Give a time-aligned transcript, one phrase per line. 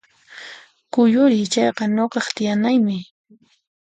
[0.91, 1.45] Kuyuriy!
[1.53, 2.97] Chayqa nuqaq tiyanaymi